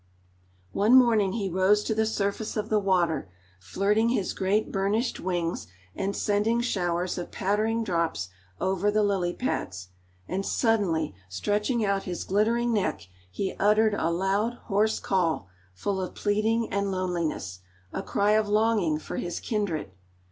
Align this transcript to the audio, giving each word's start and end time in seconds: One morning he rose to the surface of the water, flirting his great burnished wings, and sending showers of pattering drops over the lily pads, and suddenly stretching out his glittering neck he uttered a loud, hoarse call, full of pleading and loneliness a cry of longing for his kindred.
One 0.71 0.95
morning 0.95 1.33
he 1.33 1.47
rose 1.51 1.83
to 1.83 1.93
the 1.93 2.07
surface 2.07 2.57
of 2.57 2.69
the 2.69 2.79
water, 2.79 3.29
flirting 3.59 4.09
his 4.09 4.33
great 4.33 4.71
burnished 4.71 5.19
wings, 5.19 5.67
and 5.95 6.15
sending 6.15 6.59
showers 6.59 7.19
of 7.19 7.29
pattering 7.29 7.83
drops 7.83 8.29
over 8.59 8.89
the 8.89 9.03
lily 9.03 9.31
pads, 9.31 9.89
and 10.27 10.43
suddenly 10.43 11.13
stretching 11.29 11.85
out 11.85 12.05
his 12.05 12.23
glittering 12.23 12.73
neck 12.73 13.09
he 13.29 13.53
uttered 13.59 13.93
a 13.93 14.09
loud, 14.09 14.53
hoarse 14.63 14.99
call, 14.99 15.47
full 15.75 16.01
of 16.01 16.15
pleading 16.15 16.71
and 16.73 16.91
loneliness 16.91 17.59
a 17.93 18.01
cry 18.01 18.31
of 18.31 18.49
longing 18.49 18.97
for 18.97 19.17
his 19.17 19.39
kindred. 19.39 19.91